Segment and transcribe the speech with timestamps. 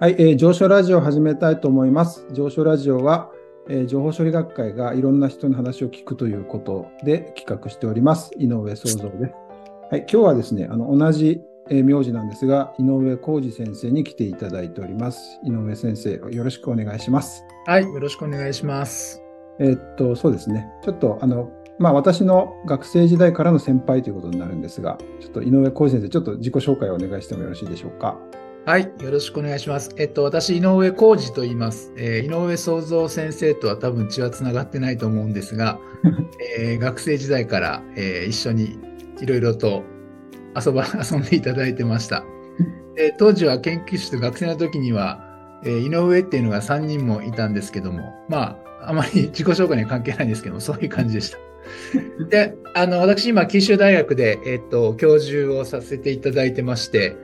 [0.00, 2.24] はい、えー、上昇ラジオを始めたいと思います。
[2.32, 3.32] 上昇ラジオは、
[3.68, 8.30] えー情報処理学会がいろんな人の話を聞くということで企画しております。
[8.38, 9.34] 井上創造です。
[9.90, 15.40] はい、今日はですね、あの同じ、えー名字なんですが、井上浩二先生に来ていただいております。
[15.42, 17.42] 井上先生、よろしくお願いします。
[17.66, 19.20] はい、よろしくお願いします。
[19.58, 20.68] えーっと、そうですね。
[20.84, 28.16] ちょっと、あの、まあ、私の学生時代からの先輩ということになるんですが、ちょっと井上浩二先生、ちょっと自己紹介をお願いしてもよろしいでしょうか？
[28.68, 29.94] はい、よろしくお願いします。
[29.96, 31.90] えっと、私、井上浩二と言います。
[31.96, 35.78] えー井上創造先生とは多分血はつながってないと思うんですが、
[36.60, 38.78] えー学生時代から、えー一緒に
[39.22, 39.84] いろいろと
[40.54, 42.26] 遊ば、 遊んでいただいてました。
[42.94, 45.24] で当時は研究室で学生の時には、
[45.64, 51.38] えー井上っていうのが3人もいたんですけども、まあ、あまり自己紹介には関係ないんですけども、そういう感じでした。
[52.28, 57.16] で、あの、私今、九州大学で、えっと、教授をさせていただいてまして、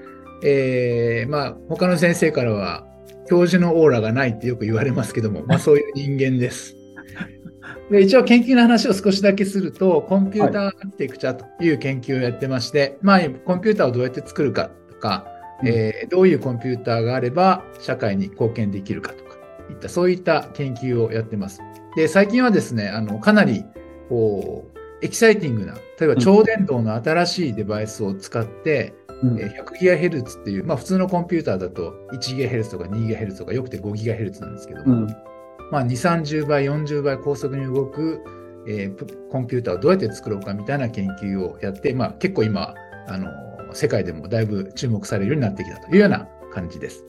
[0.44, 2.86] えーまあ、他の先生からは、
[3.26, 6.76] 教授のオーラがないってよく言われますけども、 まあ、そういう人間です。
[7.90, 15.26] で一応研究の話を少しだけすると、コンピューターアーキテクチャという研究をやってまして、まあ、コンピューターをどうやって作るかとか、
[15.64, 19.36] えーどういうコンピューターがあれば社会に貢献できるかとか、
[19.70, 21.60] いった、そういった研究をやってます。
[21.96, 23.64] で、最近はですね、あの、かなり、
[24.08, 24.73] こう、
[25.04, 35.06] エキサイティングな、例えば超電導の新しいデバイスを使って、うんえー 100GHz っていう、まあ普通のコンピューターだと 1GHz とか 2GHz とかよくて 5GHz なんですけども、うん
[35.70, 38.22] まあ2、30倍、40倍高速に動く、
[38.66, 42.74] えープコンピューターをどうやって作ろうかみたいな研究をやって、まあ結構今、
[43.06, 43.28] あの、
[43.74, 47.04] 世界でもだいぶ注目されるようになってきたというような感じです。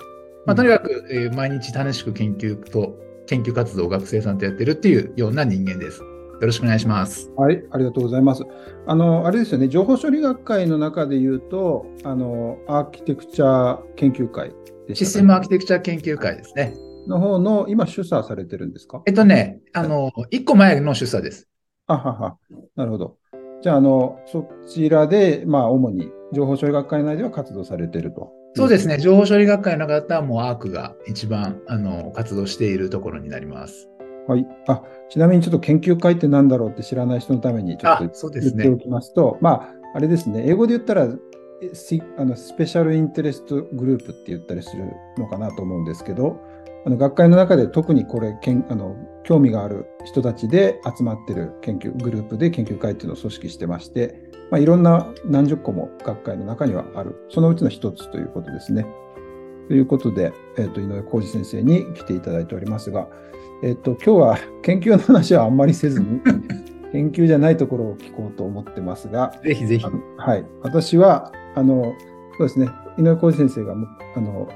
[0.46, 6.02] まあとにかく、えー毎日楽しく研究と、研究活動を学生さんとやってるっていうような人間です。
[6.42, 7.32] よろしくお願いします。
[7.38, 8.44] はい、ありがとうございます。
[8.88, 14.52] あの、あれですよね、情報処理学会の中で言うと、あの、アーキテクチャ研究会
[14.88, 16.74] でシステムアーキテクチャ研究会ですね。
[17.08, 19.02] の方の、今、主査されてるんですか？
[19.06, 21.48] えっとね、あの、一個前の主査です。
[21.88, 22.38] あはは、
[22.76, 23.18] なるほど。
[23.62, 28.32] じゃあ、あの、そちらで、まあ、主に情報処理学会内では活動されていると。
[28.56, 33.90] そうですね、情報処理学会の方はもうアークが一番あの活動しているところになります。
[34.28, 34.48] はい。
[34.68, 38.64] あ、ちなみにちょっと研究会って何だろうって知らない人のためにちょっと言すね。
[38.64, 46.40] っておきますと、まあ、あれですね、英語で言ったら、あのスペシャルインテレストグループって言ったりするのかなと思うんですけど、
[46.86, 54.22] あの学会の中で特にこれけんあの、興味がある人たちで集まってる研究グループで研究会っていうのを組織してまして、
[54.52, 58.86] まあ、いろんな何十個も学会の中にはある、そのうちの一つということですね。
[59.68, 63.08] ということで、えっと井上浩二先生に来ていただいておりますが、
[63.64, 66.22] えっと今日は研究の話はあんまりせずに、
[66.92, 69.86] 研究じゃないところを聞こうと思ってますが、ぜひぜひ
[70.18, 71.94] はい、私はあの
[72.38, 74.48] そうですね井上浩二先生がむあの、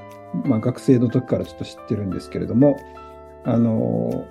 [0.44, 2.76] まあ、学生の時からちょっと知ってるんですけれども
[3.44, 4.26] あの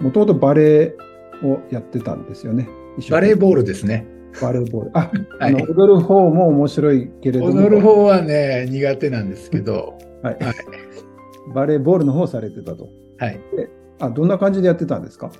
[0.00, 0.96] もともとバレエ
[1.44, 2.68] をやってたんですよね。
[3.10, 4.06] バレーボールですね。
[4.40, 4.90] バレーボール。
[4.94, 10.54] あ、 はいあの踊る方も面白いけれども、踊る方はね、苦手なんですけど、はいはい
[11.54, 12.88] バレーボールの方をされてたと。
[13.18, 13.40] はい。
[14.06, 15.30] あ、どんな感じでやってたんですか？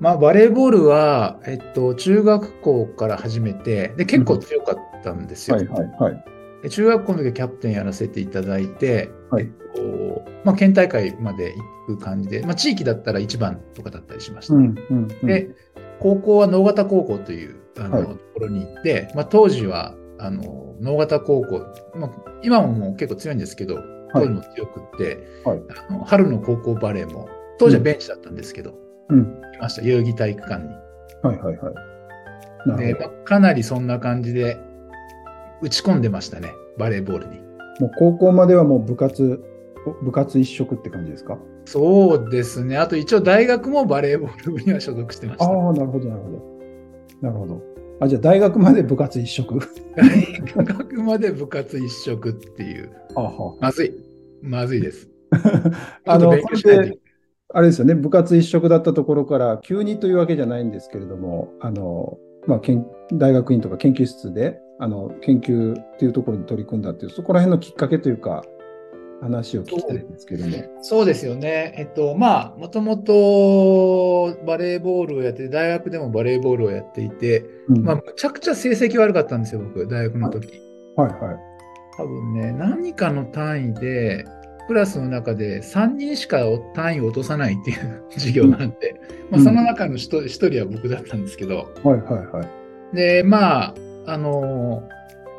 [0.00, 5.56] まあ、バレーボールは、えっと、中学校から始めて、で、結構強かったんですよ。
[5.56, 6.24] はいはいはい。
[6.62, 9.44] で中学校の時はキャプテンやらせていただいて、はい。
[9.44, 11.54] えっとまあ、県大会まで
[11.88, 14.54] 行く感じで、まあ、地域だったら1番とかだったりしました。
[14.54, 15.50] うんうんうん、で、
[16.00, 18.06] 高校は能形高校というあの、はい。
[18.06, 21.60] ところに行って、まあ、当時はあの能形高校、
[21.96, 22.10] まあ、
[22.42, 23.80] 今ももう結構強いんですけど、
[24.12, 25.62] 当時も強くって、はい。
[25.88, 27.28] あの春の高校バレーも、
[27.58, 28.74] 当時はベンチだったんですけど、
[29.08, 29.20] うん、
[29.54, 30.68] いました、代々木体育館に。
[31.22, 32.68] はいはいはい。
[32.68, 34.58] なで、まあ、かなりそんな感じで
[35.62, 37.40] 打ち込んでましたね、バレーボールに。
[37.80, 37.86] ど。
[37.86, 39.40] もう高校まではもう部活、
[40.02, 41.38] 部活一色って感じですか？
[41.64, 42.76] そうですね。
[42.78, 45.44] あと一応大学もバレーボール部には所属してました。
[45.44, 46.58] ああ、なるほどなるほど。
[47.20, 47.62] なるほど。
[48.00, 49.58] あ、じゃあ大学まで部活一色
[49.96, 52.90] 大学まで部活一色っていう。
[53.14, 53.94] はあはまずい。
[54.42, 55.08] まずいです。
[56.06, 56.88] あの、ちょっ
[57.54, 68.44] あれですよね、部活一色だったところから、急にというわけじゃないんですけれども、あの、まあ、研大学院とか研究室で、あの、研究っていうところに取り組んだっていう、そこら辺のきっかけというか、
[69.22, 70.82] 話を聞きたいんですけれども。
[70.82, 71.74] そうですよね。
[71.76, 80.60] えっと、まあ、もともとバレーボールをやって、大学でもバレーボールをやっていて、うんまあ、むちゃくちゃ成績悪かったんですよ、僕、大学の時。
[80.96, 81.36] はいはい。
[81.96, 84.24] 多分ね、何かの単位で、
[84.68, 86.42] クラスの中で3人しか
[86.74, 89.00] 単位を落とさないっていう授業があって、
[89.30, 92.42] まあ、その中の 1, 人は僕だったんですけど、はいはいは
[92.92, 92.96] い。
[92.96, 93.74] で、まあ、
[94.06, 94.86] あの、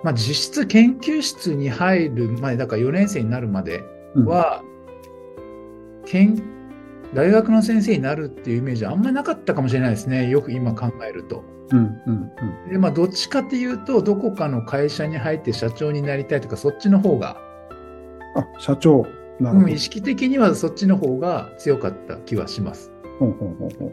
[0.04, 3.84] まあ、実質研究室に入る前、だから4年生になるまで
[4.16, 4.64] は、
[6.06, 6.42] 研
[7.14, 10.30] 大学の先生になるっていうイメージはあんまりなかったかもしれないですね。
[10.30, 11.44] よく今考えると。
[11.72, 12.32] うんうん
[12.66, 12.72] うん。
[12.72, 17.38] で、まあ、どっちかっていうと、どこかの会社に入って社長になりたいとか、そっちの方が、
[18.36, 19.06] あ、社長。
[19.40, 19.68] なるほど。
[19.68, 22.92] うん、意識的にはそっちの方が強かった気はします。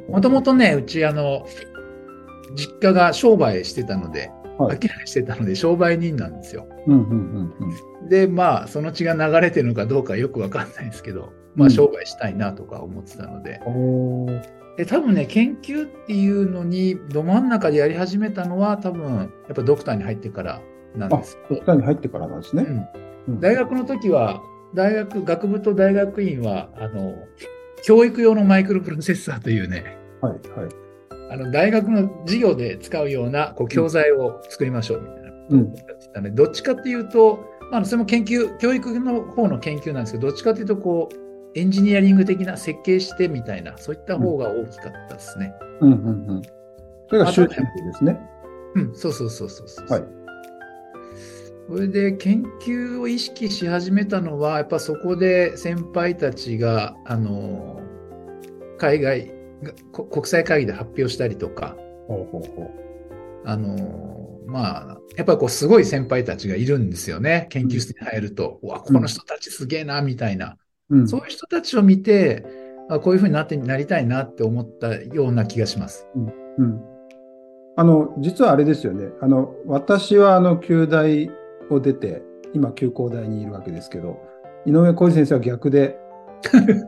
[0.08, 1.46] もともとね、うち、あの、
[2.54, 6.66] 実家が商売してたので、はい商いしてたので、商売人なんですよ。
[6.86, 7.54] うんうんうん
[8.02, 8.08] うん。
[8.08, 14.42] で、まあ、その血が流れてるのかどうかよくわかんないですけど、まあ、うん商売したいなとか思ってたので、おー
[14.78, 20.60] で、多分ね、研究っていうのに、ど真ん中でやり始めたのは、多分、やっぱドクターに入ってから
[20.94, 22.62] なんあです、ドクターに入ってからなんですね。
[22.62, 22.76] うん
[23.28, 24.40] うん大学の時は、
[24.76, 27.14] 大学、学部と大学院は、あの、
[27.82, 30.70] 教育用のマイクロプロセッサーというね、はいはい。
[31.30, 45.54] あの大学の授業で使うようなこう教材を作りましょうみたいなことをうんやってたので、どっちかっていうと、まあ、それも研究、教育の方の研究なんですけど、どっちかっていうと、こう、エンジニアリング的な設計してみたいな、そういった方が大きかったですね。
[45.80, 46.42] うんうんうん。
[47.08, 47.64] それが終身で
[47.94, 48.20] すね。
[48.74, 49.86] うん、そうそうそうそうそう。
[49.88, 50.25] はい
[51.68, 57.80] それで研究を意識し始めたのは、やっぱそこで先輩たちが、あの、
[58.78, 59.32] 海外、
[59.92, 61.76] こ国際会議で発表したりとか、
[62.06, 62.70] ほうほうほ
[63.44, 67.46] あのまあ、やっぱりこうすごい先輩たちがいるんですよね。
[67.50, 70.56] 研究室に入ると、うわ、この人たちすげえな、みたいな。
[70.90, 70.98] う。
[70.98, 72.44] うんそういう人たちを見て、
[72.88, 76.06] あこういうふうになってなりたいなって思ったような気がします。
[76.58, 76.80] うん。
[77.76, 79.08] あの、実はあれですよね。
[79.20, 81.28] あの、私はあの、旧大
[81.70, 82.22] を出て、
[82.54, 84.18] 今、旧工大にいるわけですけど、
[84.66, 85.98] 井上浩二先生は逆で、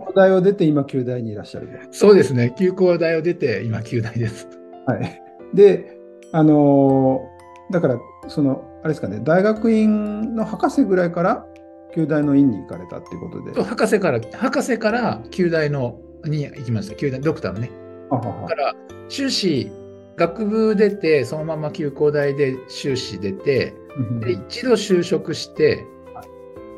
[0.04, 1.72] 工大を出て、今、旧大にいらっしゃると。
[1.90, 2.54] そうですね。
[2.58, 4.48] 休校大を出て、今、9大です。
[4.86, 5.22] はい。
[5.54, 5.98] で、
[6.32, 7.38] あのー
[7.70, 7.98] だから、
[8.28, 11.46] その、あれですかね、大学院の博士ぐらいから、
[11.94, 13.62] 旧大の院に行かれたっていうことで。
[13.62, 16.96] 博士から、博士から9大のに行きました。
[16.96, 17.70] 9大、ドクターのね。
[18.10, 18.75] だから、
[19.08, 19.70] 修士、
[20.16, 23.77] 学部出て、そのまま休校大で修士出て、うん
[24.20, 25.85] で一度就職して、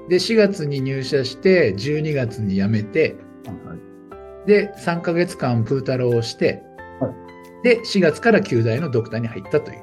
[0.09, 6.63] で4月に入社して12月に辞めてはいで3ヶ月間プータローをして、
[7.01, 7.13] は
[7.63, 9.81] で4月から9大のドクターに入ったという。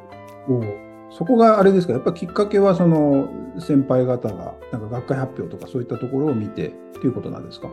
[1.09, 3.29] そこがあれですか、やっぱきっかけは、その、
[3.59, 7.69] 先輩方が、なんか学会発表とかそういったところを見てっていうことなんですか？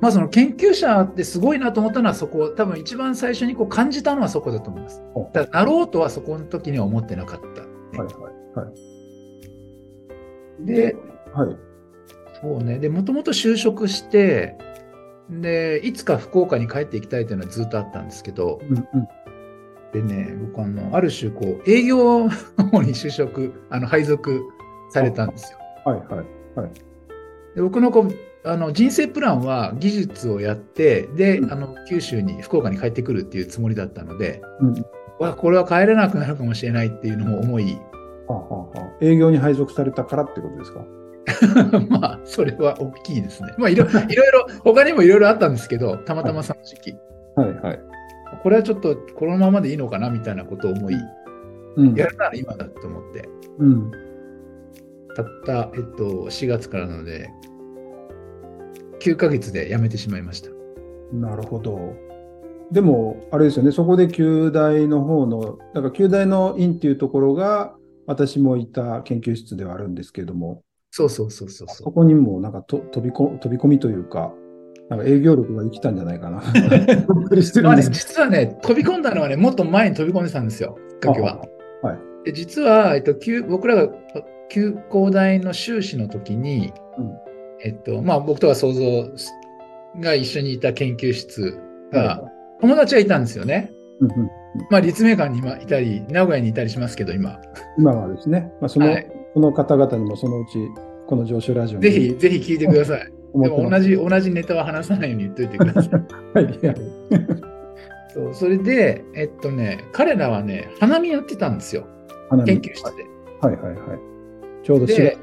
[0.00, 5.02] まあその研究者ってすごいなと思ったのはそこ多分一番最初にこう感じたのはそこだと思います。
[5.32, 7.68] だなろうとはそこの時には思ってなかった、ね
[7.98, 8.30] はいは
[8.64, 8.74] いはい。
[10.60, 10.96] で
[11.34, 11.56] はい。
[12.40, 14.56] そうねでもともと就職して
[15.28, 19.08] でいつか福岡に帰っていきたいというのはずっとあったんですけど、うんうん。
[19.92, 22.30] でね、僕あの、ある種、こう、営業の
[22.70, 24.42] 方に就職、あの、配属
[24.90, 25.58] されたんですよ。
[25.84, 26.70] はいはいはい。
[27.54, 28.14] で僕のこう
[28.44, 34.84] あの人生プランは技術をやって、で、うんあの、九州に、福岡に帰ってくるっていうつもりだったので、うん。
[35.18, 37.78] わ、これは帰れなくなるかもしれないっていうのも思い、
[39.00, 40.84] 営業に配属されたからってことですか？
[41.90, 43.54] まあ、それは大きいですね。
[43.58, 44.00] まあ、いろいろ、
[44.64, 46.96] 他にもいろいろあったんですけど、たまたまその時期、
[47.36, 47.80] はいはい。
[48.42, 50.94] これはちょっとこのままでいいのかなみたいなことを思い、
[51.76, 51.94] うん。
[51.94, 53.28] やるなら今だと思って、
[53.58, 53.90] うん。
[55.14, 57.28] たった、えっと、4月からなので、
[59.00, 60.50] 9ヶ月で辞めてしまいました。
[61.12, 61.94] なるほど。
[62.72, 67.74] でも、あれですよね、そこで旧大の方の、だから旧大の院っていうところが、
[68.08, 71.84] 私もいた研究室ではあるんですけれども、そうそうそうそうそ。
[71.84, 74.32] こにもなんかと飛びこ飛び込みというか、
[74.88, 76.40] なんか営業力が生きたんじゃないかな。
[76.40, 81.42] びっくりしてるまあね、実はね、飛び込んだのはね、もっと前に飛び込んでたんですよ、きっかけは。
[81.82, 81.98] あはい。
[82.24, 83.92] で実は、えっと、旧僕らが
[84.48, 87.12] 旧工大の修士の時に、うん
[87.60, 89.10] えっと、まあ、僕とか想像
[90.00, 91.60] が一緒にいた研究室
[91.92, 93.70] が、は友達がいたんですよね。
[94.00, 94.37] うんうん
[94.70, 97.38] まあ、立命館に今いたり、名古屋にいたりしますけど、今。
[97.78, 100.58] 今はですね、まあ、その、はいこの方々にもそのうち、
[101.06, 103.12] この上昇ラジオにぜひ、ぜひ聞いてください。
[103.34, 105.90] でも同じ、同じネタは話さないように言っといてください。
[106.34, 106.58] はい
[108.14, 111.84] そうそれで、えっとね、彼らはね、花見やってたんですよ、
[112.46, 113.04] 研究室で。
[113.40, 113.98] はいはいはい。
[114.64, 115.18] ちょうど4月で、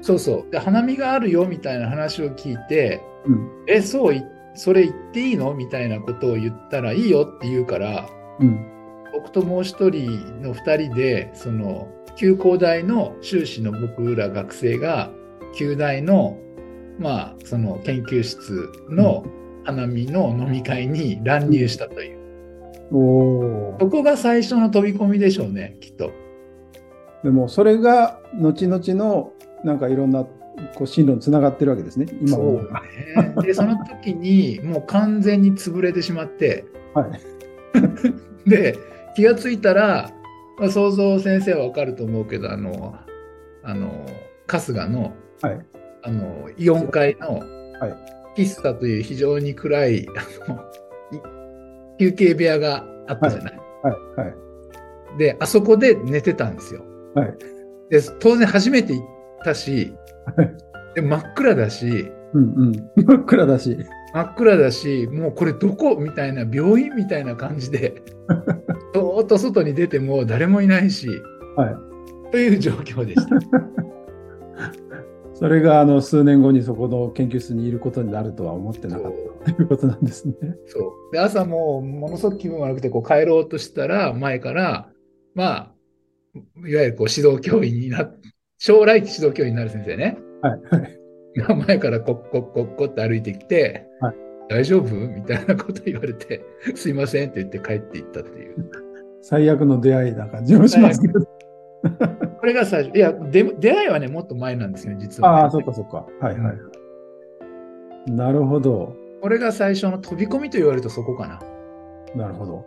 [0.00, 0.50] そうそう。
[0.50, 3.48] で、花見があるよみたいな話を聞いて、うん。
[3.66, 4.22] え、そうい、
[4.54, 5.52] それ言っていいの？
[5.52, 8.08] みたいなことを言ったらいいよって言うから、
[8.40, 8.66] うん。
[9.12, 15.10] 僕ともう一人の二人で、その、旧工大の修士の僕ら学生が、
[15.54, 16.38] 旧大の、
[16.98, 19.24] まあ、その研究室の
[19.64, 22.16] 花見の飲み会に乱入したという。
[22.92, 26.12] おーそこが最初の飛び込みでしょうね、きっと。
[27.24, 29.32] でもそれが後々の
[29.64, 30.24] なんかいろんな
[30.74, 32.70] こう進路につながってるわけですね、今そう
[33.22, 33.34] ね。
[33.42, 36.64] で、その時にもう完全に潰れてしまって、
[36.94, 37.10] はい。
[38.46, 38.76] で、
[39.14, 40.10] 気がついたら、
[40.58, 42.94] まあ、想像先生はわかると思うけど、あの、
[43.62, 44.06] あの、
[44.46, 45.66] 春日の、はい。
[46.02, 47.40] あの、イオン階の
[47.80, 48.16] はい。
[48.36, 50.06] 喫茶という非常に暗い、
[50.46, 50.60] あの、
[51.12, 53.58] い休憩部屋があったじゃない。
[53.82, 54.20] はい。
[54.20, 55.18] はい。
[55.18, 56.82] で、あそこで寝てたんですよ。
[57.14, 57.34] はい。
[57.90, 59.06] で、当然初めて行っ
[59.44, 59.92] たし
[60.36, 60.54] はい、
[60.94, 63.04] で真っ暗だし、うんうん。
[63.04, 63.78] 真っ暗だし。
[64.16, 65.94] 真っ暗だし、もうこれどこ？
[65.96, 68.02] みたいな、病院みたいな感じで、
[68.94, 71.10] そーっと外に出ても誰もいないし、
[71.54, 72.30] はい。
[72.32, 73.36] という状況でした。
[75.34, 79.12] それがあの数年後にそこの研究室にいることになるとは思ってなかっ
[79.44, 80.34] たということなんですね。
[80.64, 80.80] そ
[81.10, 84.88] うで朝もうものすごく気分悪くてこう帰ろうとしたら前から
[85.34, 85.72] まあ
[86.66, 88.10] いわゆるこう指導教員にな
[88.56, 90.60] 将来指導教員になる先生ねはい。
[90.70, 90.95] はい。
[91.36, 94.14] が前からコッコッコッコって歩いてきて、はい
[94.48, 94.94] 大丈夫？
[94.94, 96.40] みたいなこと言われて
[96.76, 98.70] すいませんって言って帰っていったっていう
[99.20, 101.20] 最悪の出会いな感じもしますけど。
[102.38, 106.06] これが最初いやで出会いはねもっと前なんですよ実はね、ああ、そっかそっか。
[106.20, 106.52] はいは
[108.06, 108.10] い。
[108.12, 108.94] なるほど。
[109.20, 111.40] これが最初の飛び込みと言われるとそこかな
[112.14, 112.64] なるほど。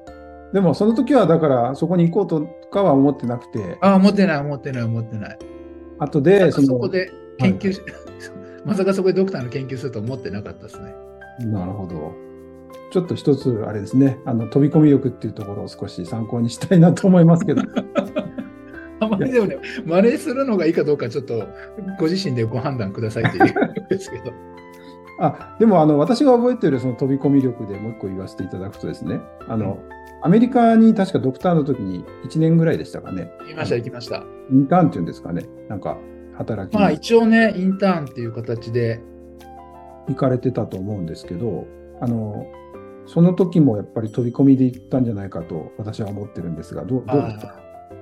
[0.51, 5.39] でもその時はだからそこに行こうとかは思ってなくて、ああ思ってない思ってない思ってない
[5.99, 7.81] 後でそこで研究し、
[8.65, 10.93] まさかそこでドクターの研究すると思ってなかったですね。
[11.39, 12.29] なるほど。
[12.91, 17.61] ちょっと一つあれですね、あの飛び込み力っていうところを少し参考にしたいなと思いますけど。
[19.01, 21.47] あまりでもね、真似するのがいいかどうかちょっと
[21.97, 23.53] ご自身でご判断くださいっていう
[23.89, 24.33] ですけど。
[25.21, 29.79] あでもあの私が覚えているその飛び込み力でもう一個言わせていただくとですね、あの、
[30.21, 34.23] アメリカに確かドクターの時に1年ぐらいでしたかね、行きました、行きました。
[34.49, 35.97] インターンっていうんですかね、なんか
[36.39, 39.01] 働きまあに一応ね、インターンっていう形で、
[40.07, 41.67] 行かれてたと思うんですけど、
[42.01, 42.47] あの
[43.05, 47.55] その時もやっぱり飛び込みで行ったんじゃないかと私は思ってるんですが、どうどうですか？
[47.57, 47.99] あー。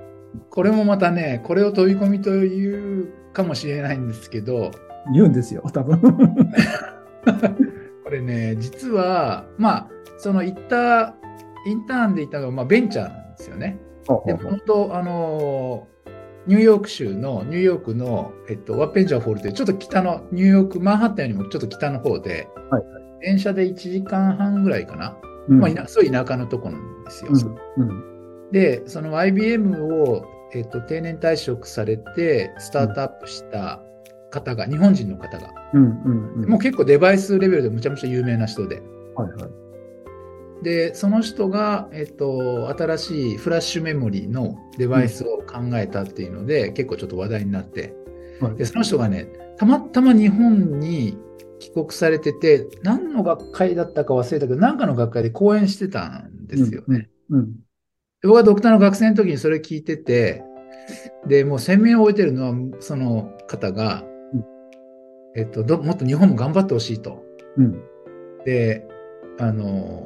[0.50, 4.70] これもまたね、これを飛び込みというかもしれないんですけど、
[5.12, 6.00] 言うんですよ、多分。
[8.04, 11.14] これね、実は、まあ、その行った、
[11.66, 13.78] インターンで行ったのが、まあ、ベンチャーなんですよね。
[14.26, 15.97] で、本当、あのー
[16.48, 22.82] ニューヨーク州の、ニューヨークの、えっと、ワッペンジャーホールという、ちょっと北の、ニューヨーク、マンハッタンよりもちょっと北の方で、はい
[23.20, 25.16] 電車で1時間半ぐらいかな。
[25.48, 25.60] うん。
[25.60, 27.32] まあ、いなそういう田舎のとこなんですよ。
[27.32, 27.92] うんう
[28.48, 28.52] ん。
[28.52, 30.24] で、その IBM を、
[30.54, 33.80] えっと、定年退職されて、スタートアップした
[34.30, 36.48] 方が、日本人の方が、うんうんうん。
[36.48, 38.80] もう結構デバイスレベルでむちゃむちゃ有名な人で、
[39.16, 39.67] はいはい
[40.62, 47.94] で、その人が、えっと、新しいフラッシュメモリーのデバイスを考えたっていうので、結構ちょっと話題になって、
[48.40, 48.56] はい。
[48.56, 51.16] で、その人がね、たまたま日本に
[51.60, 57.08] 帰国されてて、何の学会だったか忘れたけど、何かの学会で講演してたんですよね。
[57.30, 57.52] うん
[58.20, 60.42] で僕はドクターの学生の時にそれ聞いてて、
[61.28, 64.44] で、もう鮮明に覚えてるのは、その方が、うん。
[65.36, 67.22] えっとど、もっと日本も頑張ってほしいと。
[67.56, 67.80] うん。
[68.44, 68.86] で、
[69.38, 70.02] あの、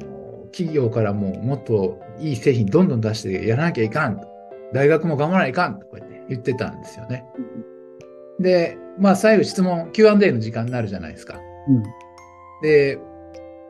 [0.53, 4.27] 企業からももっといい製品どんどん出してやらなきゃいかんと。
[4.71, 7.25] 大学も頑張らないかんとこうやって言ってたんですよね。
[8.39, 11.39] で、まあ最後質問、Q&A の時間になるじゃないですか。
[11.67, 11.83] うん
[12.61, 12.97] で、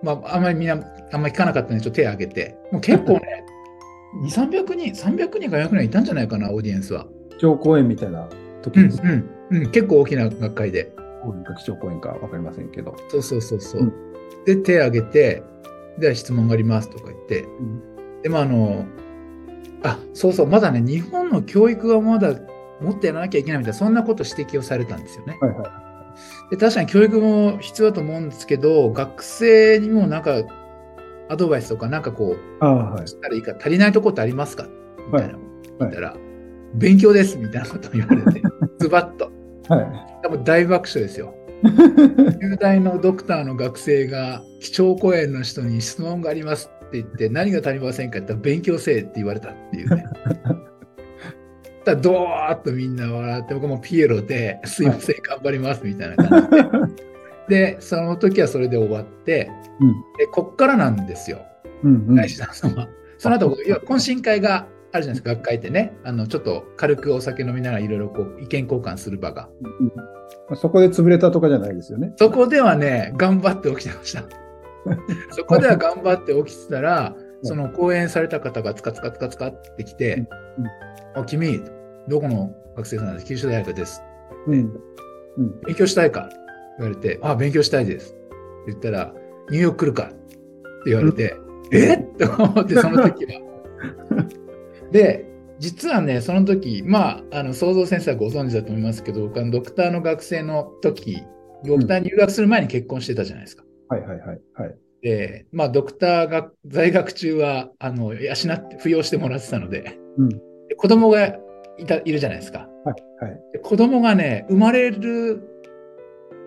[0.03, 0.75] まああんまりみんな、
[1.11, 3.43] あんまり聞かなかったのでちょっと手を挙げて、もう結構ね、
[4.23, 7.07] 2、300人、300人か400人いたんじゃないかな、オーディエンスは。
[7.31, 8.29] 基調講演みたいな
[8.61, 9.01] 時うんです。
[9.03, 10.91] うんうん、結構大きな学会で。
[11.23, 12.95] 講演か基調講演か分かりませんけど。
[13.09, 13.81] そうそうそうそう。
[13.81, 14.13] うん
[14.45, 15.43] で、手を挙げて、
[15.99, 18.85] では質問がありますとか言って、んでもあの、
[19.83, 22.33] あ、そうそう、まだね、日本の教育がまだ
[22.81, 25.37] もっとやらなきゃいけないみたいな、そんなこと指摘をされたんですよね。
[25.39, 25.69] はいはい。
[26.51, 30.43] で確かに教育も必要だと思うんですけど、学生にもなんか
[31.29, 33.07] アドバイスとか、なんかこう、ああ、はい。
[33.07, 34.67] したらいいか、足りないとこってありますか？
[35.11, 35.41] みたいなのを
[35.79, 36.15] はいたら、
[36.75, 38.41] 勉強ですみたいなことを言われて、
[38.79, 39.31] ズバッと。
[39.69, 41.33] は多分大爆笑ですよ。
[41.65, 41.67] い。
[41.67, 50.05] 10代のドクターの学生が、基調講演の人に質問がありますって言って、何が足りませんかって言ったら、勉強せえって言われたっていうね。
[51.85, 56.57] だドーッとみんな笑って、僕もピエロで、すいません、頑張りますみたいな感じ
[57.49, 57.73] で。
[57.75, 61.39] で、その時はそれで終わって、うんでこっからなんですよ、
[61.83, 62.15] うんうん。
[62.15, 62.87] 大志さんは。
[63.17, 65.97] その後、いや懇親会があるじゃないですか、学会ってね。
[66.03, 69.49] あの、ちょっと軽くお酒飲みながらいろいろこう意見交換する場が。
[69.61, 69.91] うん
[70.55, 72.13] そこで潰れたとかじゃないですよね。
[72.17, 74.23] そこではね、頑張って起きてました。
[75.31, 80.27] そこでは頑張って起きてたら、その講演された方がつかつかつかつかってきて、
[81.15, 81.61] あ君、
[82.07, 84.03] どこの学生さんです九州大学です。
[84.47, 84.73] うん。
[85.37, 85.59] うん。
[85.65, 86.29] 勉強したいか？
[86.77, 88.13] 言われて、あ、勉強したいです。
[88.13, 88.25] って
[88.67, 89.13] 言ったら、
[89.49, 90.03] ニューヨーク来るか？
[90.03, 90.15] って
[90.87, 91.35] 言われて、
[91.71, 91.93] え？
[91.95, 93.31] って思って、その時は。
[94.93, 95.25] で、
[95.59, 101.23] 実はね、その時、まあ、あの、創造先生はご存知だと思いますけど、僕はドクターの学生の時、
[101.65, 103.63] ドクターに入学する前に結婚してたじゃないですか。
[103.89, 104.41] はいはいはい。
[104.53, 104.75] はい。
[105.01, 110.29] で、まあ、ドクターが在学中は、あの、養って、扶養してもらってたので、うん。
[110.29, 111.37] で子供が
[111.77, 112.67] いたいるじゃないですか。
[112.85, 113.41] はいはい。
[113.53, 115.41] で子供がね、生まれる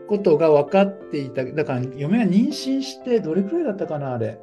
[0.08, 1.44] ことが分かっていた。
[1.44, 4.38] だから、嫁が妊娠して、どれくらいだったかな、あれ。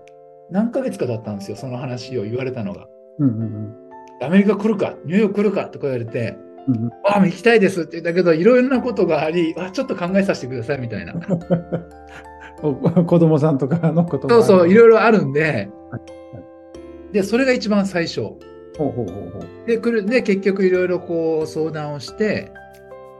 [0.49, 2.87] 何ヶ月かだったんですよ、その話を言われたのが。
[3.19, 3.82] うんうん
[4.21, 6.89] アメリカ来るか、ニューヨーク来るかとか言われて、うん。
[7.03, 11.13] ああ、行きたいですって言ったけど、いろいろなことがあり、あちょっと考えさせてくださいみたいな。
[12.61, 15.99] お 子供さんとかのことそうそう、いろろいろあるんでは、
[17.11, 18.21] で、それが一番最初。
[18.77, 19.67] ほうほうほうほう。
[19.67, 22.51] で、来るで結局いろいろこう相談をして、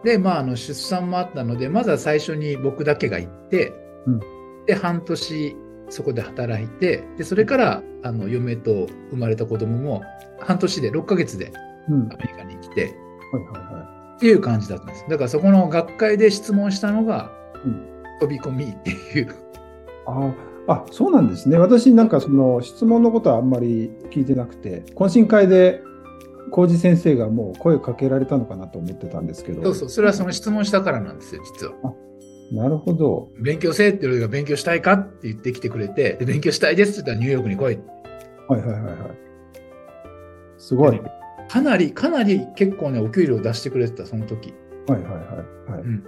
[0.04, 3.74] で、まあ、あの出産もあったので、まずは最初に僕だけが行って、
[4.08, 4.20] うん
[4.66, 5.56] で、半年
[5.90, 10.04] そこで働いて、で、それからあの嫁と生まれた子供も
[10.40, 11.52] 半年で、6ヶ月で
[11.90, 12.10] うん。
[12.12, 12.96] アメリカに来て、
[13.32, 15.06] はいはいはっていう感じだったんです。
[15.10, 17.32] だからそこの学会で質問したのが、
[17.66, 19.26] うん飛び込みっていう。
[19.26, 19.28] い。
[20.06, 20.34] あ
[20.68, 21.58] あ、あ、そうなんですね。
[21.58, 25.82] 私なんかその質問のことはあんまり聞いてなくて、懇親会で
[26.52, 29.64] 浩二先生がもう声かけられたのかなと思ってたんですけど。
[29.64, 31.74] そうそう、それはその質問したからなんですよ、実は。
[32.54, 33.32] なるほど。
[33.42, 37.80] 勉強せえって言うが勉強したいかって言ってきてくれて、で勉強したいですって言ったらニューヨークに来い。
[38.48, 38.96] はいはいはいはい。
[40.60, 40.92] すごい。
[40.92, 41.02] で
[41.50, 44.54] かなり、かなり結構ね、お給料出してくれてた、その時。
[44.88, 45.20] はいはいは
[45.68, 45.72] い。
[45.72, 46.04] はい、うん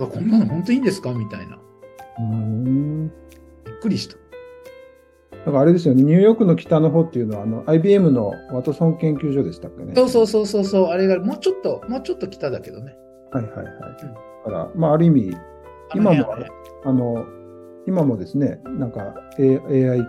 [0.00, 1.56] あこんなの本当にいいんですかみたいな。
[2.18, 3.08] うーん。
[3.08, 3.12] び
[3.72, 4.16] っくりした。
[4.16, 9.92] だからあれですよね、ニューヨークの北の方っていうのは、あの IBM のワトソン研究所でしたっけね。
[9.94, 12.96] そうそうそうそうそう、あれがもうちょっと、もうちょっと北だけどね。
[13.32, 13.66] はいはいはい。
[14.44, 15.36] だから、まあ、ある意味、
[15.94, 16.34] 今も
[16.84, 17.26] あの、
[17.86, 20.06] 今もですね、なんか AI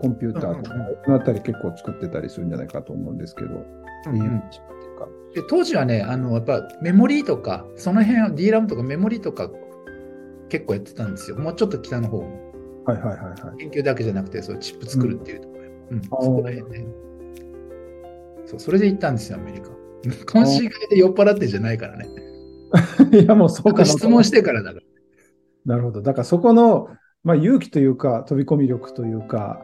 [0.00, 3.64] コンピューターとかうんうんうん、このあたり結構作ってたりするんじゃないかと思うんですけど。
[5.34, 9.50] で当時はね、あのやっぱメモリーとか、その辺は DRAM とかメモリーとか
[10.48, 11.36] 結構やってたんですよ。
[11.36, 12.52] もうちょっと北の方も。
[12.84, 13.56] はいはいはいはい。
[13.58, 16.86] 研究だけじゃなくて、そうチップ作るっていうところ、うんあーそこら辺ね。
[18.46, 19.70] そう、それで行ったんですよ、アメリカ。
[20.10, 22.08] 懇親会で酔っ払ってじゃないからね。
[23.12, 24.91] いや、もうそうか質問してからだから。
[25.64, 26.02] なるほど。
[26.02, 26.88] だからそこの、
[27.24, 29.62] まあ、勇気というか、飛び込み力というか、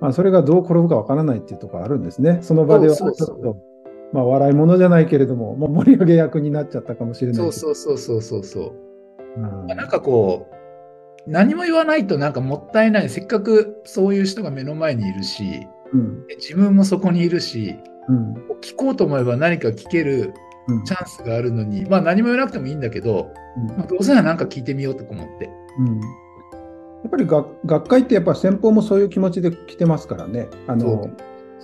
[0.00, 2.38] まあ、それがどう転ぶかわからないっていうところあるんですね。
[2.42, 3.56] その場ではちょっと、
[4.12, 8.72] まあ、笑い物じゃないけれども、まあ、盛り上げ役になっちゃったかもしれないそううそうそうそうそうそう。
[9.36, 10.54] うんなんかこう、
[11.26, 13.08] 何も言わないとなんかもったいない。
[13.08, 16.24] せっかくそういう人が目の前にいるし、うん。
[16.36, 17.76] 自分もそこにいるし、
[18.08, 18.34] うん。
[18.60, 20.32] 聞こうと思えば何か聞けるうん。
[20.84, 23.32] チャンスがあるのに、まあ何も言わなくてもいいんだけど、
[23.76, 25.50] まあ、どうせならなんか聞いてみようとか思って。
[25.78, 26.00] うん
[27.04, 30.48] やっぱり学学会ってやっぱ先方もそういう気持ちで来てますからね。
[30.66, 31.10] あの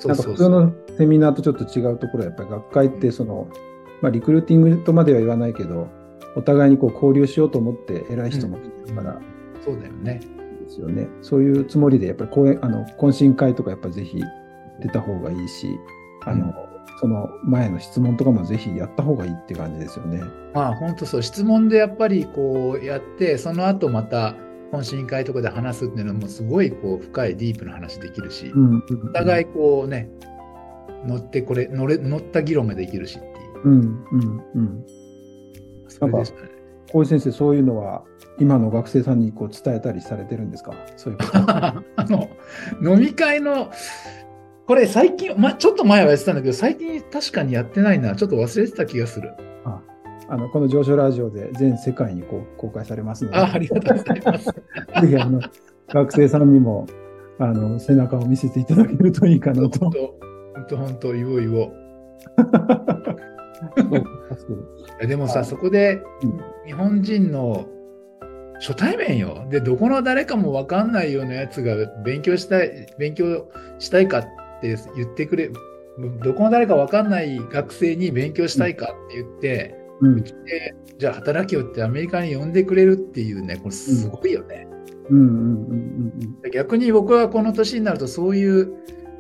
[0.05, 3.49] なんか普通のセミナーとちょっと違うところはやっぱり学会ってその、
[4.03, 5.89] まあ、リクルーティングとまでは言わないけど
[6.37, 9.21] お互いにこう交流しようと思って偉い人も来てるから
[9.65, 10.21] そうだよね。
[10.65, 11.09] ですよね。
[11.23, 14.23] そういうつもりでやっぱり講演あの懇親会とかやっぱぜひ
[14.81, 15.79] 出た方がいいし
[16.27, 16.70] あの、うん
[17.01, 20.23] その前の質問とかもぜひやった方がいいって感じですよね。
[20.53, 24.35] まあ本当そう、質問でやっぱりこうやって、その後また
[24.73, 30.11] 懇親会とかで話すっていうのもすごいこう深いディープな話できるし、うんお互いこうね、
[31.07, 33.31] 乗ってこれ、乗れ乗った議論ができるしってい
[33.65, 33.69] う。
[33.69, 34.87] うんうんうん。
[35.89, 36.51] それですよね。
[36.93, 38.03] 小井先生、そういうのは
[38.39, 40.75] 今の学生さんにこう伝えたりされてるんですか？
[40.97, 41.39] そういうこと。
[41.49, 42.29] あの、
[42.83, 43.71] 飲み会の、
[44.71, 48.15] これ最近、ま、ちょっと前はやってたんだけど、最近確かにやってないな。
[48.15, 49.33] ちょっと忘れてた気がする。
[49.65, 54.45] あのこの上昇ラジオで全世界にこう公開されますので、あありがとうございます。
[54.45, 54.55] ぜ
[55.09, 55.41] ひあの
[55.89, 56.87] 学生さんにも
[57.41, 59.81] あの背中を見せていただけるといいかなと。
[59.81, 61.53] 本当、本当、本当、言おい
[65.01, 67.67] やでもさ、はいそこでうん日本人の
[68.61, 69.49] 初対面よ。
[69.51, 73.49] で、どこの誰かも分かんないようなやつが勉強したい、勉強
[73.81, 75.51] したいかって言ってくれ、
[76.23, 80.23] どこの誰か分かんない学生に勉強したいかって言って、うん。
[80.23, 84.67] で、じゃあ働きよってアメリカに呼んでくれるっていうね、これすごいよね。
[85.11, 86.51] うんうんうんうん。
[86.53, 88.73] 逆に僕はこの年になるとそういう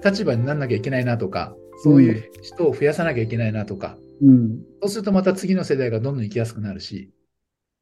[0.05, 4.29] 立場にならなきゃいけないなとか、そういう人を増やさなきゃいけないなとか、うん。
[4.29, 7.13] うんそうするとまた次の世代がどんどん生きやすくなるし、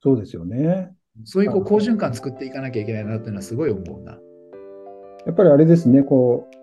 [0.02, 0.90] そうですよね。
[1.24, 4.18] そういうこう好循環作っていかなきゃいけないなっていうのはすごい思うな。
[5.26, 6.57] やっぱりあれですね、こう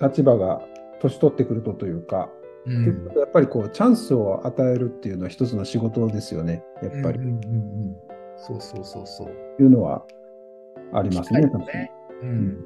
[0.00, 0.60] 立場が
[1.00, 2.30] 年取ってくるとというか、
[2.66, 2.84] うん
[3.16, 7.18] やっぱりこうチャンスを与えるっていうのは一つの仕事ですよね、やっぱり。
[7.18, 7.96] うんうんうんうん
[8.38, 9.62] そうそうそうそう。
[9.62, 10.04] いうのは
[10.92, 11.40] ありますね。
[11.40, 12.64] 機会をねうん。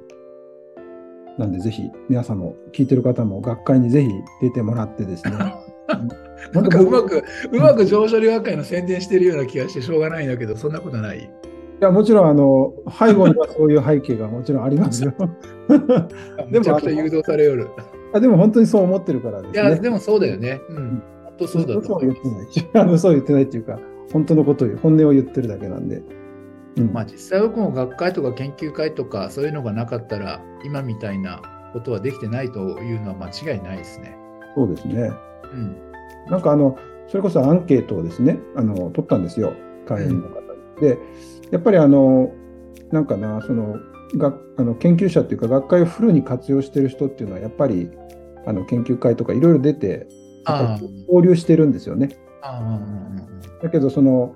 [1.39, 4.11] なんでぜひ皆さんも聞いてる方も学会にぜひ
[4.43, 5.33] 出てもらってですね。
[6.53, 11.31] なんかうまく、うまく上処理学会の宣伝してるような気がしてしょうがないんだけど、そんなことない。
[11.83, 15.13] いやもちろんあの背後にはそういう背景がもちろんありますよ。
[16.49, 17.67] めちゃくちゃ誘導されよる。
[18.15, 19.81] あでも本当にそう思ってるからですいや、ね。
[19.81, 20.61] でもそうだよね。
[20.69, 21.03] うん。
[21.25, 22.15] 本当そうだと思い言ま
[22.53, 22.61] す。
[22.61, 22.87] ってない。
[22.95, 23.81] 嘘を言ってないっていうか、
[24.13, 26.05] 本当のことを言う、本音を言ってるだけなんで。
[26.77, 31.43] うんまあ実際僕も学会とか研究会とかそういうのがなかったら、今みたいな
[31.73, 34.17] ことはできてないというのは間違いないですね。
[34.55, 35.11] そうですね。
[35.53, 35.77] うん。
[36.31, 39.53] なんかあの、それこそアンケートをですね、あの取ったんですよ、
[39.89, 40.43] 会員の方に。
[40.81, 40.99] で、
[41.53, 42.33] やっぱりあの、
[42.91, 43.77] なんかな、その、
[44.17, 47.91] があの研究者っていうか、学会をフルに活用してる人っていうのは、やっぱり
[48.47, 50.09] あの研究会とかいろいろ出て、
[51.07, 52.09] 交流してるんですよね。
[53.63, 54.35] だけど、その、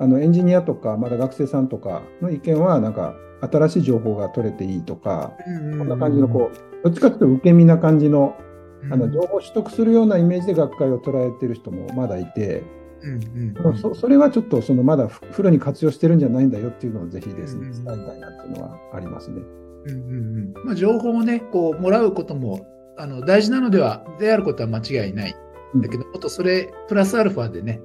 [0.00, 5.78] あのエンジニアとか、まだ学生さんとかの意見は、なんか、新しい情報が取れていいとか、うん。
[5.78, 8.36] こんな感じの、こう、どっちかというと受け身な感じの、
[8.82, 12.64] うん、あの情報を取得するようなイメージで学会を捉えてる人もまだいて、
[13.04, 19.42] うんうんうんそそれはちょっとそのまだフフルに活用してるんじゃないんだよっていうのをぜひですね、うん伝えたいなっていうのはありますね。
[19.86, 25.34] うんうんうんまあ、情報をね、こうもらうこともあの大事なのではであることは間違いない。
[25.74, 27.80] うんだけど、もっとそれプラスアルファでね、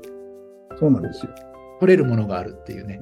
[0.79, 1.31] そうなんですよ。
[1.79, 2.99] 取れるものがあるっていうね。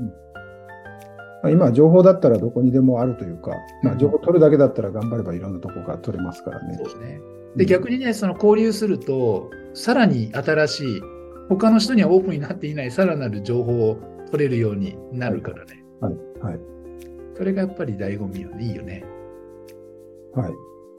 [1.44, 3.52] まあ、今、情報だったらどこにでもあるというか、
[3.84, 6.84] まあ、うん情報取るだけだったら頑張ればいろんなとこが取れますからねそう。
[6.86, 7.20] ですね。
[7.56, 11.02] で、逆にね、その交流すると、さらに新しい、
[11.50, 13.98] 他の人にはオープンになっていないさらなる情報を
[14.32, 15.84] 取れるようになるからね。
[16.02, 16.14] はい。
[16.42, 16.60] はい。
[17.36, 18.66] それがやっぱり醍醐味よね。
[18.66, 19.04] いいよね。
[20.36, 20.54] はい。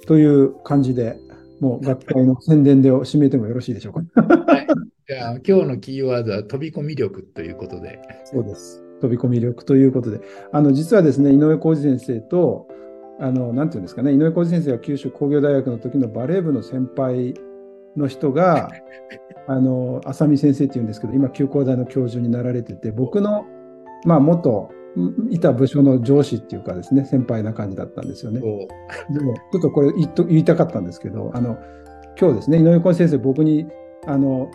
[0.07, 1.19] という感じで、
[1.61, 4.23] もう学会の宣伝で締めてもよろしいでしょうか。
[4.23, 4.67] はい。
[5.09, 7.99] じゃあ、今日のキーワードは飛び込み力ということで。
[8.25, 8.83] そうです。
[9.01, 10.21] 飛び込み力ということで、
[10.53, 12.69] あの実はですね、井上浩二先生と、
[13.21, 17.35] あのなんていうんですかね、井上浩二先生は九州工業大学の時のバレー部の先輩
[17.99, 18.71] の人が、
[19.47, 23.47] あの浅見先生っていうんですけど、今、旧工大の教授になられてて、僕の、
[24.05, 28.41] まあ、元んいた部署の上司っていうかですね、先輩な感じだったんですよね。
[28.41, 28.69] こ
[29.11, 31.57] でも、ちょっとこれ言っと言いたかったんですけど、あの
[32.19, 33.67] 今日ですね、井上先生、僕に、
[34.07, 34.51] あの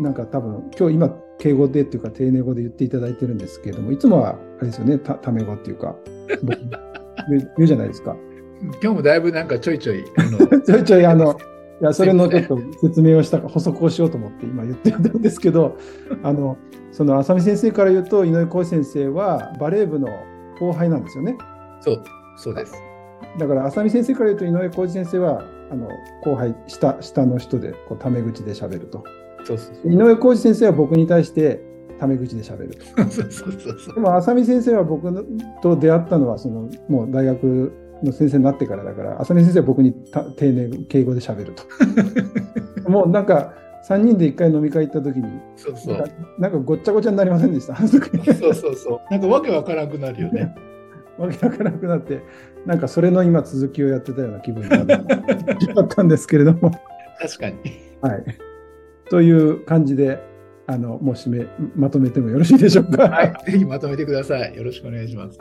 [0.00, 5.94] なんか多分、今日今、敬語でっていうか、丁寧語で言っていただいてるんですけれども、いつもは、あれですよね、たため語っていうか、
[6.42, 6.58] 僕
[7.28, 8.12] 言う 言うじゃないですか。
[8.12, 8.16] う
[8.82, 11.36] 今日もだいぶなんかちょいちょい、あの ちょいちょい、あの、
[11.80, 15.76] いや、それのちょっと説明をしたか、補足をしようと思って今言ってるんですけど、
[16.22, 16.56] あの、
[16.90, 20.08] その浅見先生から言うと、井上浩二先生はバレー部の
[20.58, 21.36] 後輩なんですよね。
[21.80, 22.02] そう、
[22.36, 22.74] そうです。
[23.38, 25.88] だから浅見先生から言うと井上浩二先生はあの
[26.22, 29.04] 後輩下下の人でこうタメ口で喋ると。
[29.44, 31.62] そうそう井上浩二先生は僕に対して
[31.98, 33.10] タメ口で喋ると。
[33.10, 33.94] そうそうそう そう。
[33.94, 35.22] でも浅見先生は僕の
[35.62, 41.64] と出会ったのはそのもう大学の先生になってからだから浅見先生は僕にた丁寧敬語で喋ると
[42.88, 43.54] もうなんか
[43.88, 46.04] 3人で1回飲み会行った時にそうそう
[46.38, 47.98] なんかごっちゃごちゃになりませんでした そ
[48.48, 49.00] うそうそう。
[49.10, 50.54] なんかわけわからなくなるよね。
[51.18, 52.20] わけわからなくなって
[52.64, 56.70] なんかそれの今続きをやってたような気分になったんですけれども
[57.18, 57.56] 確かに。
[58.00, 58.24] はい。
[59.10, 60.22] という感じで、
[60.66, 63.08] あの、もう締め、まとめてもよろしいでしょうか。
[63.08, 63.50] はい。
[63.50, 64.54] ぜひまとめてください。
[64.54, 65.38] よろしくお願いします。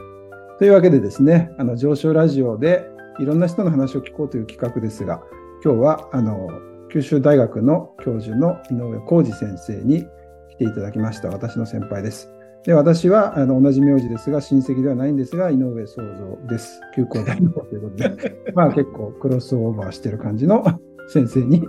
[0.59, 2.85] というわけでですね、あの、上昇ラジオで
[3.19, 5.21] いろんな人の話を聞こうという企画ですが、
[5.63, 6.49] 今日は、あの、
[6.91, 10.07] 九州大学の教授の井上浩二先生に
[10.49, 11.29] 来ていただきました。
[11.29, 12.31] 私の先輩です。
[12.63, 16.81] で、私は、あの、同じ名字ですが、親戚ではないんですが、井上創造です。
[16.95, 20.63] 旧高大のということで、 まあ結構クロスオーバーしてる感じの
[21.07, 21.63] 先生に、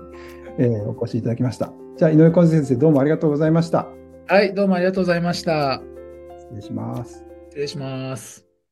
[0.59, 1.73] えーお越しいただきました。
[1.97, 3.87] じゃあ、井上浩二先生、どうもありがとうございました。
[4.27, 4.55] はい。
[4.55, 5.83] どうもありがとうございました。
[6.39, 7.25] 失礼します。
[7.51, 8.48] 失礼します。